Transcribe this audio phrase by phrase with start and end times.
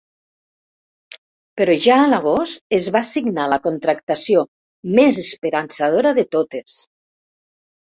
[1.61, 4.45] Però, ja a l'agost, es va signar la contractació
[5.01, 6.85] més esperançadora de totes.